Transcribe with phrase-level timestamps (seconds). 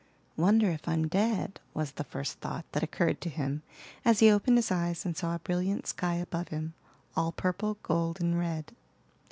[0.35, 3.61] "Wonder if I'm dead?" was the first idea that occurred to him
[4.03, 6.73] as he opened his eyes and saw a brilliant sky above him,
[7.15, 8.75] all purple, gold, and red.